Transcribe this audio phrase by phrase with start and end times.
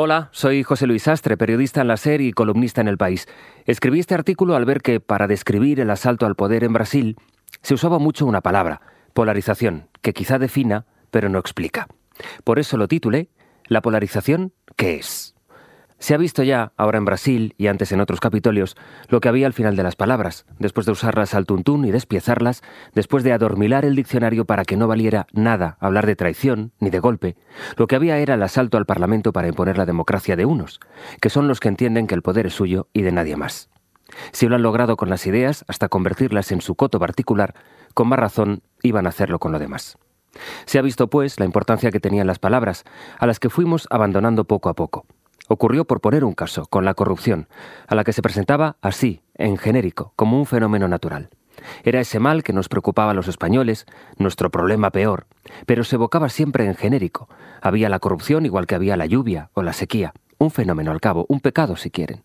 [0.00, 3.26] Hola, soy José Luis Astre, periodista en la SER y columnista en El País.
[3.66, 7.16] Escribí este artículo al ver que, para describir el asalto al poder en Brasil,
[7.62, 8.80] se usaba mucho una palabra,
[9.12, 11.88] polarización, que quizá defina, pero no explica.
[12.44, 13.28] Por eso lo titulé
[13.66, 15.34] La polarización, ¿qué es?
[16.00, 18.76] Se ha visto ya, ahora en Brasil y antes en otros capitolios,
[19.08, 22.62] lo que había al final de las palabras, después de usarlas al tuntún y despiezarlas,
[22.94, 27.00] después de adormilar el diccionario para que no valiera nada hablar de traición ni de
[27.00, 27.36] golpe,
[27.76, 30.78] lo que había era el asalto al Parlamento para imponer la democracia de unos,
[31.20, 33.68] que son los que entienden que el poder es suyo y de nadie más.
[34.30, 37.54] Si lo han logrado con las ideas, hasta convertirlas en su coto particular,
[37.94, 39.98] con más razón iban a hacerlo con lo demás.
[40.64, 42.84] Se ha visto, pues, la importancia que tenían las palabras,
[43.18, 45.04] a las que fuimos abandonando poco a poco
[45.48, 47.48] ocurrió por poner un caso, con la corrupción,
[47.86, 51.30] a la que se presentaba así, en genérico, como un fenómeno natural.
[51.82, 55.26] Era ese mal que nos preocupaba a los españoles, nuestro problema peor,
[55.66, 57.28] pero se evocaba siempre en genérico.
[57.60, 61.26] Había la corrupción igual que había la lluvia o la sequía, un fenómeno al cabo,
[61.28, 62.22] un pecado si quieren.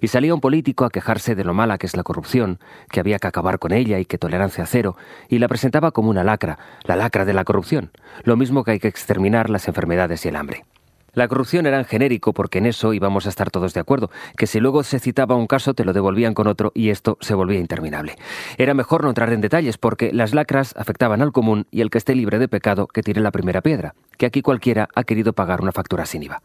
[0.00, 2.58] Y salía un político a quejarse de lo mala que es la corrupción,
[2.90, 4.96] que había que acabar con ella y que tolerancia cero,
[5.28, 7.90] y la presentaba como una lacra, la lacra de la corrupción,
[8.24, 10.64] lo mismo que hay que exterminar las enfermedades y el hambre.
[11.14, 14.46] La corrupción era en genérico porque en eso íbamos a estar todos de acuerdo, que
[14.46, 17.58] si luego se citaba un caso te lo devolvían con otro y esto se volvía
[17.58, 18.16] interminable.
[18.56, 21.98] Era mejor no entrar en detalles porque las lacras afectaban al común y el que
[21.98, 25.60] esté libre de pecado que tire la primera piedra, que aquí cualquiera ha querido pagar
[25.60, 26.40] una factura sin IVA.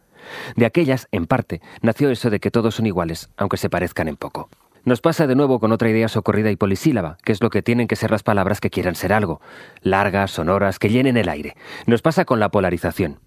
[0.57, 4.17] De aquellas, en parte, nació eso de que todos son iguales, aunque se parezcan en
[4.17, 4.49] poco.
[4.83, 7.88] Nos pasa de nuevo con otra idea socorrida y polisílaba, que es lo que tienen
[7.88, 9.39] que ser las palabras que quieran ser algo,
[9.81, 11.55] largas, sonoras, que llenen el aire.
[11.85, 13.19] Nos pasa con la polarización.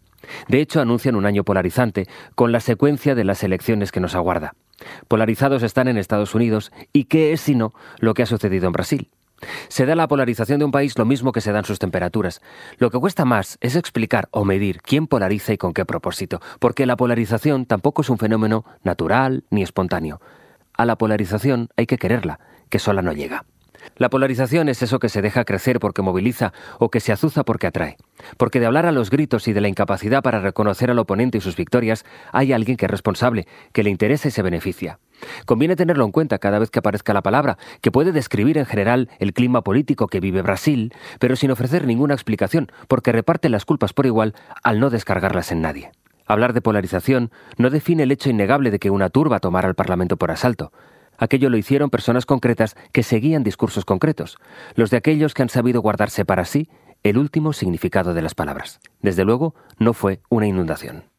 [0.49, 4.55] De hecho, anuncian un año polarizante, con la secuencia de las elecciones que nos aguarda.
[5.09, 9.11] Polarizados están en Estados Unidos, ¿y qué es sino lo que ha sucedido en Brasil?
[9.69, 12.41] Se da la polarización de un país lo mismo que se dan sus temperaturas.
[12.79, 16.87] Lo que cuesta más es explicar o medir quién polariza y con qué propósito, porque
[16.87, 20.21] la polarización tampoco es un fenómeno natural ni espontáneo.
[20.75, 23.45] A la polarización hay que quererla, que sola no llega.
[24.01, 27.67] La polarización es eso que se deja crecer porque moviliza o que se azuza porque
[27.67, 27.99] atrae.
[28.39, 31.43] Porque de hablar a los gritos y de la incapacidad para reconocer al oponente y
[31.43, 35.01] sus victorias, hay alguien que es responsable, que le interesa y se beneficia.
[35.45, 39.11] Conviene tenerlo en cuenta cada vez que aparezca la palabra, que puede describir en general
[39.19, 43.93] el clima político que vive Brasil, pero sin ofrecer ninguna explicación, porque reparte las culpas
[43.93, 45.93] por igual al no descargarlas en nadie.
[46.25, 50.17] Hablar de polarización no define el hecho innegable de que una turba tomara el Parlamento
[50.17, 50.73] por asalto.
[51.21, 54.39] Aquello lo hicieron personas concretas que seguían discursos concretos,
[54.75, 56.69] los de aquellos que han sabido guardarse para sí
[57.03, 58.81] el último significado de las palabras.
[59.03, 61.10] Desde luego, no fue una inundación.